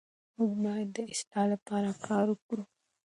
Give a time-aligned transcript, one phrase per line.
[0.35, 2.63] موږ باید د اصلاح لپاره کار وکړو.